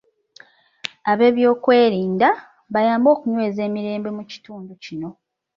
Abeebyokwerinda, 1.11 2.29
bayambe 2.73 3.09
okunyweza 3.15 3.61
emirembe 3.67 4.09
mu 4.17 4.23
kitundu 4.31 4.71
kino. 4.83 5.09